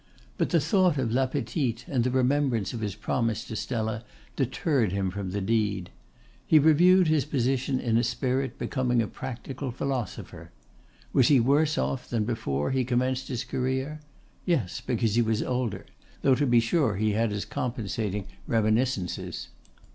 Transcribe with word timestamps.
But 0.35 0.49
the 0.49 0.59
thought 0.59 0.97
of 0.97 1.11
La 1.11 1.27
Petite 1.27 1.85
and 1.87 2.03
the 2.03 2.09
remembrance 2.09 2.73
of 2.73 2.79
his 2.81 2.95
promise 2.95 3.45
to 3.45 3.55
Stella 3.55 4.03
deterred 4.35 4.91
him 4.91 5.11
from 5.11 5.29
the 5.29 5.41
deed. 5.41 5.91
He 6.47 6.57
reviewed 6.57 7.07
his 7.07 7.23
position 7.23 7.79
in 7.79 7.97
a 7.97 8.03
spirit 8.03 8.57
becoming 8.57 8.99
a 9.03 9.07
practical 9.07 9.69
philosopher. 9.69 10.49
Was 11.13 11.27
he 11.27 11.39
worse 11.39 11.77
off 11.77 12.09
than 12.09 12.23
before 12.23 12.71
he 12.71 12.83
commenced 12.83 13.27
his 13.27 13.43
career? 13.43 13.99
Yes, 14.43 14.81
because 14.83 15.13
he 15.13 15.21
was 15.21 15.43
older; 15.43 15.85
though 16.23 16.33
to 16.33 16.47
be 16.47 16.59
sure 16.59 16.95
he 16.95 17.11
had 17.11 17.29
his 17.29 17.45
compensating 17.45 18.25
reminiscences. 18.47 19.49